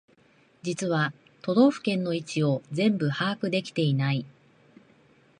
[0.63, 1.13] 実は
[1.43, 4.25] 都道府県の位置を全部把握できてない